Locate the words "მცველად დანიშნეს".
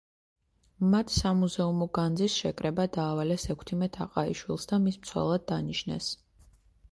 5.03-6.09